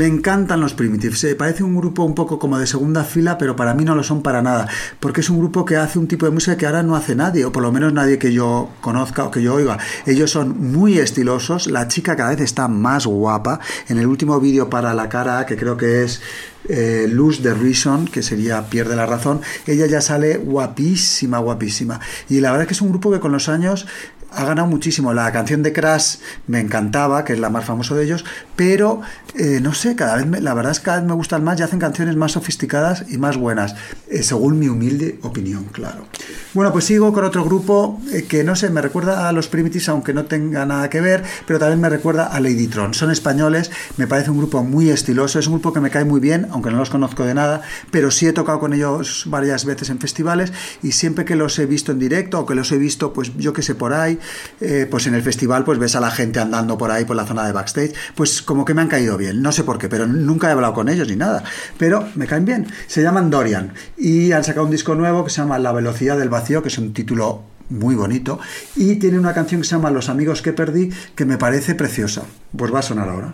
Me 0.04 0.10
encantan 0.10 0.60
los 0.60 0.74
Primitives. 0.74 1.20
Se 1.20 1.34
parece 1.34 1.64
un 1.64 1.78
grupo 1.78 2.04
un 2.04 2.14
poco 2.14 2.38
como 2.38 2.60
de 2.60 2.68
segunda 2.68 3.06
fila, 3.06 3.38
pero 3.38 3.56
para 3.56 3.74
mí 3.74 3.86
no 3.86 3.96
lo 3.96 4.04
son 4.04 4.22
para 4.22 4.42
nada. 4.42 4.68
Porque 5.00 5.22
es 5.22 5.30
un 5.30 5.40
grupo 5.40 5.64
que 5.64 5.78
hace 5.78 5.98
un 5.98 6.10
tipo 6.10 6.26
de 6.26 6.34
música 6.34 6.58
que 6.58 6.66
ahora 6.66 6.84
no 6.84 6.98
hace 6.98 7.16
nadie, 7.16 7.46
o 7.46 7.54
por 7.54 7.64
lo 7.64 7.72
menos 7.72 7.94
nadie 7.94 8.20
que 8.20 8.34
yo 8.34 8.68
conozca 8.82 9.24
o 9.24 9.32
que 9.32 9.42
yo 9.42 9.54
oiga. 9.54 9.78
Ellos 10.06 10.30
son 10.30 10.74
muy 10.74 11.00
estilosos. 11.00 11.68
La 11.68 11.88
chica 11.88 12.18
cada 12.18 12.32
vez 12.32 12.42
está 12.42 12.68
más 12.68 13.06
guapa. 13.06 13.62
En 13.88 13.98
el 13.98 14.08
último 14.08 14.42
vídeo 14.42 14.70
para 14.70 14.94
la 14.94 15.08
cara, 15.08 15.46
que 15.46 15.56
creo 15.56 15.78
que 15.78 16.04
es 16.04 16.20
eh, 16.68 17.08
Lose 17.10 17.42
the 17.42 17.54
Reason, 17.54 18.06
que 18.06 18.24
sería 18.24 18.70
Pierde 18.70 18.98
la 18.98 19.06
Razón, 19.06 19.40
ella 19.68 19.86
ya 19.86 20.02
sale 20.02 20.36
guapísima, 20.36 21.40
guapísima. 21.40 22.02
Y 22.28 22.42
la 22.42 22.52
verdad 22.52 22.64
es 22.64 22.68
que 22.68 22.74
es 22.74 22.82
un 22.82 22.90
grupo 22.90 23.10
que 23.10 23.22
con 23.22 23.32
los 23.32 23.48
años 23.48 23.88
ha 24.36 24.46
ganado 24.46 24.68
muchísimo. 24.68 25.14
La 25.14 25.32
canción 25.32 25.64
de 25.64 25.74
Crash 25.74 26.16
me 26.48 26.60
encantaba, 26.60 27.24
que 27.26 27.34
es 27.34 27.40
la 27.40 27.50
más 27.50 27.66
famosa 27.66 27.96
de 27.96 28.04
ellos, 28.06 28.26
pero 28.56 29.02
eh, 29.36 29.60
no 29.62 29.74
sé, 29.74 29.96
cada 29.96 30.16
vez 30.18 30.26
me- 30.26 30.42
la 30.42 30.54
verdad 30.54 30.72
es 30.72 30.80
que 30.80 30.86
cada 30.86 30.98
vez 31.00 31.08
me 31.08 31.14
gustan 31.14 31.44
más 31.44 31.60
y 31.60 31.64
hacen 31.64 31.80
canciones 31.80 32.16
más 32.16 32.34
sofisticadas 32.34 33.06
y 33.10 33.18
más 33.18 33.38
buenas, 33.38 33.76
eh, 34.10 34.24
según 34.24 34.60
mi 34.60 34.68
humilde 34.68 35.20
opinión, 35.24 35.66
claro. 35.66 36.06
Bueno, 36.54 36.72
pues 36.72 36.86
sigo 36.86 37.12
con 37.14 37.26
otro 37.26 37.44
grupo 37.44 38.00
eh, 38.12 38.26
que 38.28 38.44
no 38.44 38.56
sé, 38.56 38.70
me 38.70 38.82
recuerda 38.82 39.28
a 39.28 39.32
los 39.32 39.48
Primitives, 39.48 39.90
aunque 39.90 40.14
no 40.14 40.26
tenga 40.26 40.66
nada 40.66 40.90
que 40.90 41.02
ver, 41.02 41.24
pero 41.48 41.58
también 41.60 41.82
me 41.82 41.90
recuerda 41.90 42.28
a 42.28 42.40
Ladytron. 42.40 42.94
Son 42.94 43.10
españoles, 43.12 43.72
me 43.98 44.06
parece 44.08 44.30
un 44.30 44.38
grupo 44.38 44.64
muy 44.64 44.90
estiloso, 44.90 45.40
es 45.40 45.48
un 45.48 45.54
grupo 45.54 45.74
que 45.74 45.80
me 45.80 45.90
cae 45.90 46.06
muy 46.06 46.20
bien, 46.20 46.48
aunque 46.52 46.70
no 46.70 46.78
los 46.78 46.90
conozco 46.92 47.24
de 47.26 47.34
nada, 47.34 47.62
pero 47.90 48.12
sí 48.12 48.28
he 48.28 48.34
tocado 48.34 48.60
con 48.60 48.74
ellos 48.74 49.24
varias 49.28 49.66
veces 49.66 49.90
en 49.90 50.00
festivales 50.00 50.54
y 50.84 50.92
siempre 50.92 51.26
que 51.26 51.36
los 51.36 51.58
he 51.58 51.66
visto 51.66 51.92
en 51.92 52.00
directo 52.00 52.40
o 52.40 52.46
que 52.46 52.54
los 52.56 52.72
he 52.72 52.78
visto, 52.78 53.14
pues 53.14 53.32
yo 53.38 53.52
que 53.54 53.64
sé, 53.64 53.74
por 53.74 53.94
ahí, 53.94 54.20
eh, 54.62 54.88
pues 54.90 55.08
en 55.08 55.16
el 55.16 55.22
festival, 55.22 55.64
pues 55.64 55.80
ves 55.80 55.96
a 55.96 56.00
la 56.00 56.12
gente 56.12 56.40
andando 56.40 56.78
por 56.78 56.92
ahí, 56.92 57.06
por 57.06 57.16
la 57.16 57.26
zona 57.26 57.46
de 57.46 57.52
backstage, 57.52 57.94
pues 58.16 58.42
como 58.42 58.66
que 58.66 58.74
me 58.74 58.82
han 58.82 58.88
caído 58.88 59.18
bien, 59.18 59.42
no 59.42 59.52
sé 59.52 59.64
por 59.64 59.78
qué, 59.78 59.90
pero 59.90 60.08
nunca 60.08 60.50
he 60.50 60.52
hablado 60.52 60.74
con 60.74 60.90
ellos 60.90 61.08
ni 61.08 61.16
nada, 61.16 61.44
pero 61.78 62.08
me 62.16 62.28
caen 62.28 62.46
bien. 62.46 62.68
Se 62.88 63.02
llaman 63.02 63.30
Dorian 63.30 63.74
y 63.98 64.32
han 64.32 64.44
sacado 64.44 64.66
un 64.66 64.72
disco 64.72 64.96
nuevo 64.96 65.24
que 65.24 65.30
se 65.30 65.42
llama 65.42 65.60
La 65.60 65.72
velocidad 65.72 66.18
del 66.18 66.30
vacío, 66.30 66.62
que 66.62 66.70
es 66.70 66.78
un 66.78 66.94
título 66.94 67.44
muy 67.70 67.96
bonito 67.96 68.40
y 68.76 68.96
tiene 68.98 69.18
una 69.18 69.34
canción 69.34 69.62
que 69.62 69.68
se 69.68 69.76
llama 69.76 69.92
Los 69.92 70.10
amigos 70.10 70.42
que 70.42 70.54
perdí 70.54 70.92
que 71.16 71.26
me 71.26 71.38
parece 71.38 71.76
preciosa. 71.76 72.24
Pues 72.56 72.74
va 72.74 72.80
a 72.80 72.84
sonar 72.84 73.10
ahora. 73.10 73.32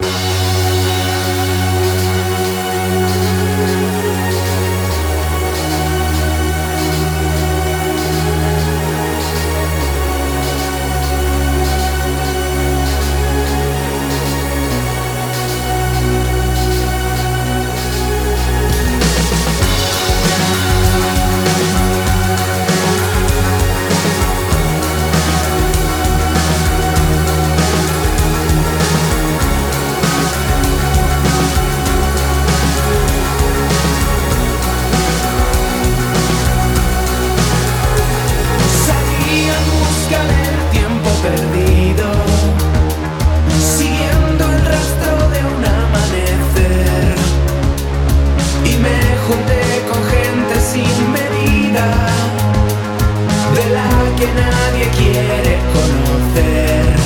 Junté 49.29 49.61
con 49.89 50.01
gente 50.15 50.53
sin 50.59 51.11
medida, 51.11 51.85
de 53.55 53.65
la 53.77 53.91
que 54.17 54.27
nadie 54.41 54.85
quiere 54.97 55.59
conocer. 55.75 56.98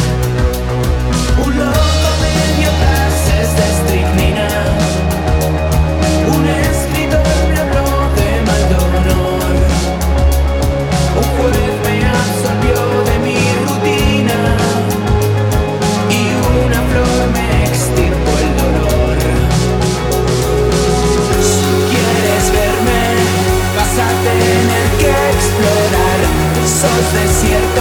Esos 26.83 27.13
desiertos 27.13 27.72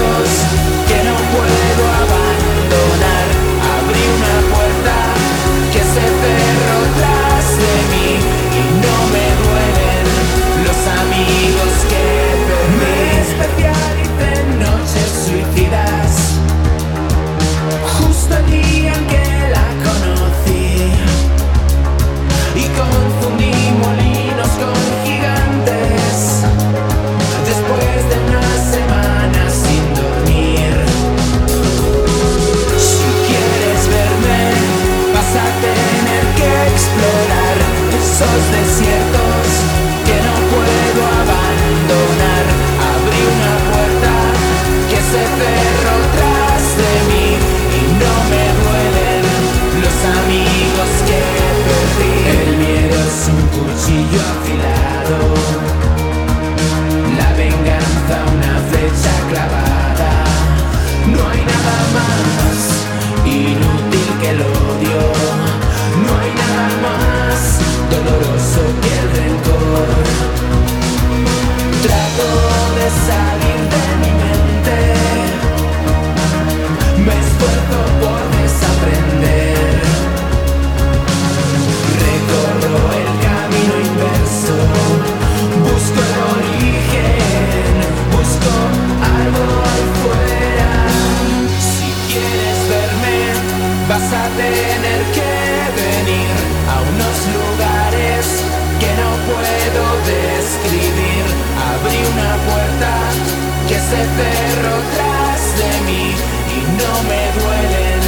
se 103.92 103.98
cerró 103.98 104.76
tras 104.94 105.42
de 105.58 105.72
mí 105.84 106.14
y 106.56 106.60
no 106.80 106.92
me 107.10 107.22
duelen 107.38 108.00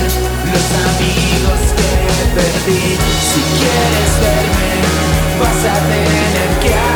los 0.52 0.68
amigos 0.88 1.60
que 1.76 1.92
perdí. 2.36 2.86
Si 3.30 3.42
quieres 3.58 4.12
verme, 4.24 4.72
vas 5.40 5.62
a 5.72 5.78
tener 5.92 6.48
que 6.62 6.93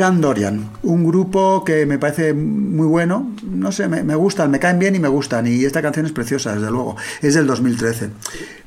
Eran 0.00 0.22
Dorian, 0.22 0.70
un 0.82 1.04
grupo 1.04 1.62
que 1.62 1.84
me 1.84 1.98
parece 1.98 2.32
muy 2.32 2.86
bueno, 2.86 3.32
no 3.44 3.70
sé, 3.70 3.86
me, 3.86 4.14
gustan, 4.14 4.50
me 4.50 4.58
caen 4.58 4.78
bien 4.78 4.94
y 4.96 4.98
me 4.98 5.08
gustan, 5.08 5.46
y 5.46 5.62
esta 5.66 5.82
canción 5.82 6.06
es 6.06 6.12
preciosa, 6.12 6.54
desde 6.54 6.70
luego, 6.70 6.96
es 7.20 7.34
del 7.34 7.46
2013. 7.46 8.08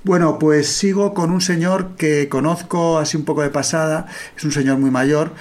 Bueno, 0.04 0.38
pues 0.38 0.68
sigo 0.68 1.16
con 1.16 1.32
un 1.32 1.42
señor 1.42 1.96
que 1.98 2.30
conozco 2.30 3.00
así 3.00 3.18
un 3.18 3.26
poco 3.26 3.42
de 3.42 3.50
pasada, 3.50 4.06
es 4.38 4.44
un 4.44 4.52
señor 4.52 4.78
muy 4.78 4.92
mayor, 4.92 5.32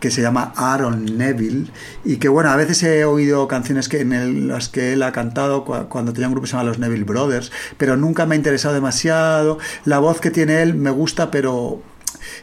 que 0.00 0.10
se 0.10 0.22
llama 0.22 0.54
Aaron 0.56 1.18
Neville. 1.18 1.70
Y 2.02 2.16
que 2.16 2.28
bueno, 2.30 2.48
a 2.50 2.56
veces 2.56 2.82
he 2.82 3.04
oído 3.04 3.46
canciones 3.46 3.88
que 3.90 4.00
en 4.00 4.48
las 4.48 4.70
que 4.70 4.94
él 4.94 5.02
ha 5.02 5.12
cantado 5.12 5.64
cua- 5.66 5.86
cuando 5.88 6.14
tenía 6.14 6.28
un 6.28 6.32
grupo 6.32 6.44
que 6.46 6.48
se 6.50 6.56
llama 6.56 6.64
los 6.70 6.78
Neville 6.78 7.04
Brothers, 7.04 7.52
pero 7.76 7.96
nunca 7.98 8.24
me 8.24 8.34
ha 8.34 8.38
interesado 8.38 8.74
demasiado. 8.74 9.58
La 9.84 9.98
voz 9.98 10.18
que 10.20 10.30
tiene 10.30 10.62
él 10.62 10.74
me 10.74 10.90
gusta, 10.90 11.30
pero 11.30 11.82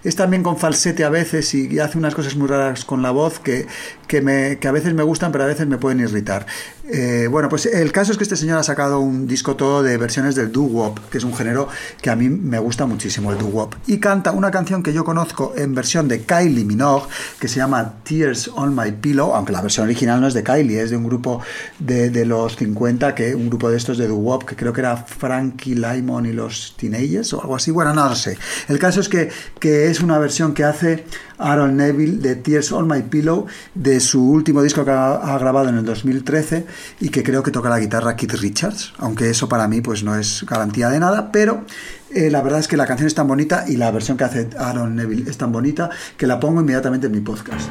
es 0.04 0.16
también 0.16 0.44
con 0.44 0.58
falsete 0.58 1.04
a 1.04 1.10
veces 1.10 1.54
y, 1.54 1.80
hace 1.80 1.98
unas 1.98 2.16
cosas 2.16 2.36
muy 2.36 2.48
raras 2.48 2.86
con 2.86 3.02
la 3.02 3.12
voz 3.12 3.40
que, 3.40 3.68
que, 4.10 4.22
me, 4.22 4.58
que 4.58 4.68
a 4.68 4.72
veces 4.72 4.94
me 4.96 5.04
gustan, 5.04 5.32
pero 5.32 5.44
a 5.44 5.48
veces 5.48 5.68
me 5.68 5.78
pueden 5.78 6.00
irritar. 6.00 6.48
Eh, 6.92 7.28
bueno, 7.30 7.48
pues 7.48 7.68
el 7.68 7.92
caso 7.92 8.12
es 8.12 8.18
que 8.18 8.24
este 8.24 8.36
señor 8.36 8.58
ha 8.58 8.64
sacado 8.64 9.00
un 9.00 9.28
disco 9.28 9.56
todo 9.56 9.84
de 9.84 9.96
versiones 9.98 10.34
del 10.34 10.52
doo-wop, 10.52 11.00
que 11.12 11.20
es 11.20 11.24
un 11.24 11.36
género 11.36 11.68
que 12.02 12.10
a 12.10 12.16
mí 12.16 12.28
me 12.28 12.58
gusta 12.58 12.88
muchísimo, 12.88 13.32
el 13.32 13.38
doo-wop. 13.38 13.76
Y 13.86 14.00
canta 14.00 14.32
una 14.32 14.50
canción 14.50 14.82
que 14.82 14.94
yo 14.94 15.06
conozco 15.06 15.54
en 15.56 15.76
versión 15.76 16.08
de 16.08 16.24
Kylie 16.24 16.66
Minogue, 16.66 17.08
que 17.40 17.48
se 17.48 17.58
llama 17.58 17.98
Tears 18.04 18.50
on 18.56 18.76
My 18.76 18.92
Pillow, 18.92 19.36
aunque 19.36 19.52
la 19.54 19.62
versión 19.62 19.86
original 19.86 20.20
no 20.20 20.28
es 20.28 20.34
de 20.34 20.44
Kylie, 20.44 20.82
es 20.82 20.90
de 20.90 20.98
un 20.98 21.04
grupo 21.04 21.42
de, 21.78 22.26
los 22.26 22.56
50, 22.56 23.14
que 23.14 23.36
un 23.36 23.48
grupo 23.48 23.70
de 23.70 23.78
estos 23.78 24.00
de 24.00 24.08
doo-wop, 24.08 24.44
que 24.44 24.56
creo 24.56 24.74
que 24.74 24.82
era 24.82 24.98
Frankie 24.98 25.76
Lymon 25.76 26.26
y 26.26 26.34
los 26.34 26.74
Teenagers 26.78 27.32
o 27.34 27.42
algo 27.42 27.56
así. 27.56 27.70
Bueno, 27.70 27.94
no 27.94 28.10
lo 28.10 28.16
sé. 28.16 28.40
El 28.68 28.80
caso 28.80 29.02
es 29.02 29.08
que, 29.08 29.30
que 29.60 29.92
es 29.92 30.02
una 30.02 30.18
versión 30.18 30.56
que 30.56 30.64
hace 30.64 31.06
Aaron 31.40 31.78
Neville 31.78 32.20
de 32.20 32.36
Tears 32.36 32.72
on 32.72 32.88
My 32.88 33.02
Pillow 33.02 33.48
de 33.74 34.00
su 34.00 34.24
último 34.30 34.62
disco 34.62 34.86
que 34.86 34.92
ha, 34.92 35.38
grabado 35.40 35.70
en 35.70 35.78
el 35.78 35.86
2013 35.86 36.66
y 37.00 37.10
que 37.10 37.24
creo 37.24 37.42
que 37.42 37.52
toca 37.52 37.70
la 37.70 37.80
guitarra 37.80 38.16
Keith 38.16 38.34
Richards, 38.34 38.94
aunque 38.98 39.30
eso 39.30 39.50
para 39.50 39.68
mí 39.68 39.82
pues 39.82 40.04
no 40.04 40.16
es 40.16 40.46
garantía 40.48 40.90
de 40.90 41.00
nada, 41.00 41.32
pero 41.32 41.66
eh, 42.14 42.30
la 42.30 42.42
verdad 42.42 42.60
es 42.60 42.68
que 42.68 42.78
la 42.78 42.86
canción 42.86 43.08
es 43.08 43.16
tan 43.16 43.28
bonita 43.28 43.66
y 43.68 43.78
la 43.78 43.90
versión 43.92 44.18
que 44.18 44.26
hace 44.26 44.50
Aaron 44.58 44.96
Neville 44.96 45.30
es 45.30 45.38
tan 45.38 45.52
bonita 45.52 45.90
que 46.18 46.28
la 46.28 46.40
pongo 46.40 46.62
inmediatamente 46.62 47.08
en 47.08 47.14
mi 47.14 47.22
podcast. 47.22 47.70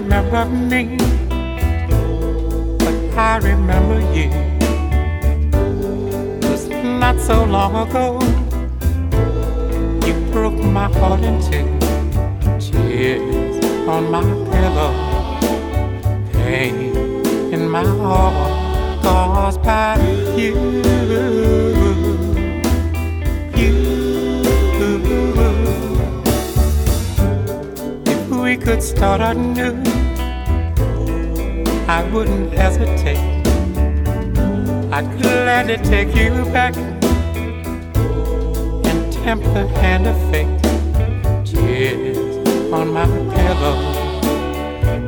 Remember 0.00 0.46
me, 0.46 0.96
but 2.78 2.96
I 3.18 3.36
remember 3.42 4.00
you. 4.16 4.30
Just 6.40 6.70
not 6.70 7.20
so 7.20 7.44
long 7.44 7.74
ago, 7.86 8.18
you 10.06 10.14
broke 10.32 10.58
my 10.78 10.88
heart 10.98 11.20
in 11.20 11.36
two. 11.42 11.66
Tears 12.58 13.62
on 13.86 14.10
my 14.10 14.22
pillow, 14.50 14.92
pain 16.32 16.76
in 17.52 17.68
my 17.68 17.84
heart 17.84 19.02
caused 19.02 19.62
by. 19.62 19.98
You. 20.36 22.19
Could 28.70 28.82
start 28.84 29.20
anew, 29.20 29.82
I 31.88 32.08
wouldn't 32.12 32.52
hesitate. 32.52 33.18
I'd 34.92 35.08
gladly 35.20 35.76
take 35.78 36.14
you 36.14 36.44
back 36.52 36.76
and 38.86 39.12
tempt 39.12 39.46
the 39.54 39.66
hand 39.82 40.06
of 40.06 40.16
fate. 40.30 40.46
Tears 41.44 42.72
on 42.72 42.92
my 42.92 43.06
pillow, 43.34 43.76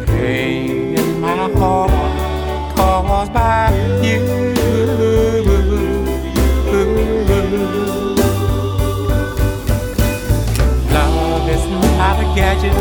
pain 0.06 0.98
in 0.98 1.20
my 1.20 1.48
heart 1.52 2.74
caused 2.74 3.32
by 3.32 3.70
you. 4.02 4.50
Gadget, 12.34 12.72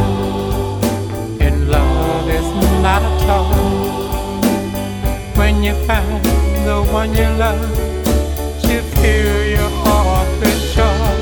is 2.82 2.84
not 2.84 3.02
a 3.02 3.12
toy. 3.26 4.42
When 5.38 5.64
you 5.64 5.74
find 5.86 6.26
the 6.66 6.84
one 6.92 7.14
you 7.14 7.30
love, 7.38 7.62
you 8.64 8.82
feel 9.00 9.46
your 9.58 9.70
heart 9.84 10.28
joy. 10.76 11.14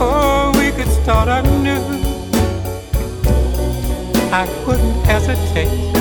Oh, 0.00 0.52
we 0.58 0.70
could 0.72 0.92
start 1.02 1.28
anew. 1.28 1.84
I 4.30 4.46
wouldn't 4.66 5.06
hesitate. 5.06 5.96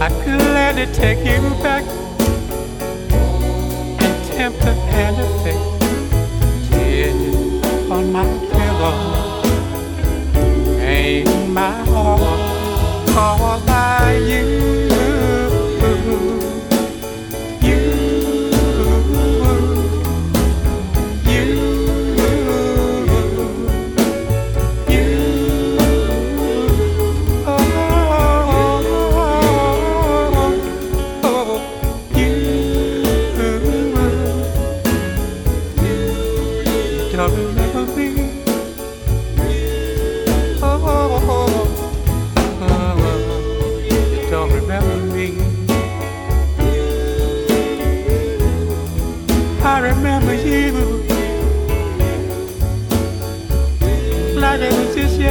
I'd 0.00 0.12
gladly 0.24 0.86
take 0.92 1.18
you 1.18 1.40
back 1.62 1.84
and 4.02 4.14
tempt 4.32 4.60
the 4.60 4.74
hand 4.92 5.16
of 5.20 5.32
on 7.90 8.10
my 8.10 8.24
pillow, 8.50 9.42
pain 10.78 11.28
in 11.28 11.52
my 11.52 11.72
heart 11.84 12.41
caused 13.12 13.66
by 13.66 14.16
you. 14.16 14.71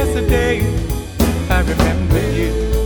Yesterday. 0.04 0.58
I 1.48 1.60
remember 1.60 2.32
you. 2.32 2.81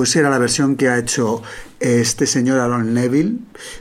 Pues 0.00 0.16
era 0.16 0.30
la 0.30 0.38
versión 0.38 0.76
que 0.76 0.88
ha 0.88 0.96
hecho 0.96 1.42
este 1.78 2.26
señor 2.26 2.58
Aaron 2.58 2.94
Neville 2.94 3.36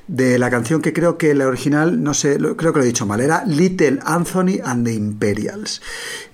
de 0.10 0.38
la 0.38 0.50
canción 0.50 0.82
que 0.82 0.92
creo 0.92 1.18
que 1.18 1.34
la 1.34 1.48
original, 1.48 2.04
no 2.04 2.14
sé, 2.14 2.38
creo 2.58 2.74
que 2.74 2.80
lo 2.80 2.84
he 2.84 2.88
dicho 2.88 3.06
mal, 3.06 3.22
era 3.22 3.46
Little 3.46 4.00
Anthony 4.04 4.60
and 4.62 4.86
the 4.86 4.94
Imperials. 4.94 5.82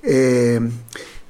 Eh, 0.02 0.60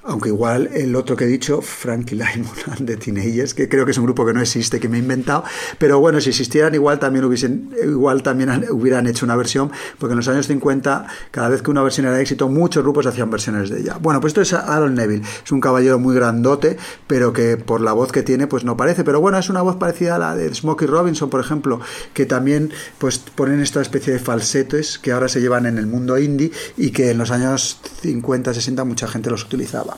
aunque 0.05 0.29
igual 0.29 0.69
el 0.73 0.95
otro 0.95 1.15
que 1.15 1.25
he 1.25 1.27
dicho, 1.27 1.61
Frankie 1.61 2.15
Lymon 2.15 2.85
the 2.85 2.97
Teenagers, 2.97 3.53
que 3.53 3.67
creo 3.67 3.85
que 3.85 3.91
es 3.91 3.97
un 3.97 4.05
grupo 4.05 4.25
que 4.25 4.33
no 4.33 4.41
existe, 4.41 4.79
que 4.79 4.87
me 4.87 4.97
he 4.97 4.99
inventado, 4.99 5.43
pero 5.79 5.99
bueno, 5.99 6.21
si 6.21 6.29
existieran 6.29 6.73
igual 6.75 6.99
también 6.99 7.25
hubiesen, 7.25 7.71
igual 7.83 8.23
también 8.23 8.65
hubieran 8.69 9.07
hecho 9.07 9.25
una 9.25 9.35
versión, 9.35 9.71
porque 9.99 10.13
en 10.13 10.17
los 10.17 10.27
años 10.27 10.47
50, 10.47 11.07
cada 11.31 11.49
vez 11.49 11.61
que 11.61 11.71
una 11.71 11.81
versión 11.81 12.05
era 12.05 12.19
éxito, 12.19 12.47
muchos 12.47 12.83
grupos 12.83 13.05
hacían 13.07 13.29
versiones 13.31 13.69
de 13.69 13.81
ella. 13.81 13.97
Bueno, 13.99 14.21
pues 14.21 14.31
esto 14.31 14.41
es 14.41 14.53
Aaron 14.53 14.95
Neville, 14.95 15.23
es 15.43 15.51
un 15.51 15.59
caballero 15.59 15.97
muy 15.99 16.15
grandote, 16.15 16.77
pero 17.07 17.33
que 17.33 17.57
por 17.57 17.81
la 17.81 17.93
voz 17.93 18.11
que 18.11 18.23
tiene, 18.23 18.47
pues 18.47 18.63
no 18.63 18.77
parece, 18.77 19.03
pero 19.03 19.19
bueno, 19.19 19.37
es 19.37 19.49
una 19.49 19.61
voz 19.61 19.77
parecida 19.77 20.15
a 20.15 20.19
la 20.19 20.35
de 20.35 20.53
Smokey 20.53 20.87
Robinson, 20.87 21.29
por 21.29 21.39
ejemplo, 21.39 21.79
que 22.13 22.25
también 22.25 22.71
pues 22.99 23.17
ponen 23.17 23.59
esta 23.61 23.81
especie 23.81 24.13
de 24.13 24.19
falsetes 24.19 24.99
que 24.99 25.11
ahora 25.11 25.27
se 25.27 25.41
llevan 25.41 25.65
en 25.65 25.77
el 25.77 25.87
mundo 25.87 26.17
indie 26.17 26.51
y 26.77 26.91
que 26.91 27.09
en 27.09 27.17
los 27.17 27.31
años 27.31 27.79
50, 28.01 28.53
60 28.53 28.83
mucha 28.83 29.07
gente 29.07 29.29
los 29.29 29.43
utilizaba. 29.43 29.94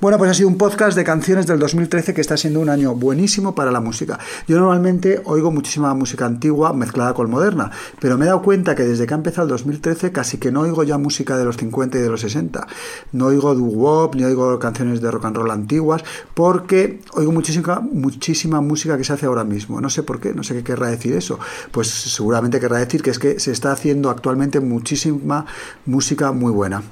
Bueno, 0.00 0.16
pues 0.16 0.30
ha 0.30 0.34
sido 0.34 0.48
un 0.48 0.56
podcast 0.56 0.96
de 0.96 1.04
canciones 1.04 1.46
del 1.46 1.58
2013 1.58 2.14
que 2.14 2.22
está 2.22 2.34
siendo 2.38 2.60
un 2.60 2.70
año 2.70 2.94
buenísimo 2.94 3.54
para 3.54 3.70
la 3.70 3.80
música. 3.80 4.18
Yo 4.48 4.58
normalmente 4.58 5.20
oigo 5.26 5.50
muchísima 5.50 5.92
música 5.92 6.24
antigua 6.24 6.72
mezclada 6.72 7.12
con 7.12 7.28
moderna, 7.28 7.70
pero 8.00 8.16
me 8.16 8.24
he 8.24 8.28
dado 8.28 8.40
cuenta 8.40 8.74
que 8.74 8.84
desde 8.84 9.06
que 9.06 9.12
ha 9.12 9.18
empezado 9.18 9.44
el 9.44 9.50
2013 9.50 10.10
casi 10.10 10.38
que 10.38 10.50
no 10.50 10.62
oigo 10.62 10.84
ya 10.84 10.96
música 10.96 11.36
de 11.36 11.44
los 11.44 11.58
50 11.58 11.98
y 11.98 12.00
de 12.00 12.08
los 12.08 12.22
60. 12.22 12.66
No 13.12 13.26
oigo 13.26 13.54
doo-wop, 13.54 14.14
ni 14.14 14.24
oigo 14.24 14.58
canciones 14.58 15.02
de 15.02 15.10
rock 15.10 15.26
and 15.26 15.36
roll 15.36 15.50
antiguas, 15.50 16.02
porque 16.32 17.00
oigo 17.12 17.30
muchísima, 17.32 17.80
muchísima 17.80 18.62
música 18.62 18.96
que 18.96 19.04
se 19.04 19.12
hace 19.12 19.26
ahora 19.26 19.44
mismo. 19.44 19.82
No 19.82 19.90
sé 19.90 20.02
por 20.02 20.18
qué, 20.18 20.32
no 20.32 20.42
sé 20.42 20.54
qué 20.54 20.64
querrá 20.64 20.88
decir 20.88 21.12
eso. 21.12 21.38
Pues 21.72 21.88
seguramente 21.88 22.58
querrá 22.58 22.78
decir 22.78 23.02
que 23.02 23.10
es 23.10 23.18
que 23.18 23.38
se 23.38 23.52
está 23.52 23.72
haciendo 23.72 24.08
actualmente 24.08 24.60
muchísima 24.60 25.44
música 25.84 26.32
muy 26.32 26.52
buena. 26.52 26.82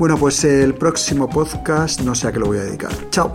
Bueno, 0.00 0.18
pues 0.18 0.42
el 0.42 0.74
próximo 0.74 1.30
no 2.04 2.14
sé 2.14 2.28
a 2.28 2.32
qué 2.32 2.38
lo 2.38 2.46
voy 2.46 2.58
a 2.58 2.64
dedicar. 2.64 2.92
Chao. 3.10 3.34